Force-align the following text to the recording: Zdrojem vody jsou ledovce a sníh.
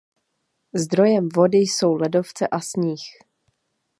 Zdrojem 0.73 1.29
vody 1.35 1.57
jsou 1.57 1.95
ledovce 1.95 2.47
a 2.47 2.59
sníh. 2.59 3.09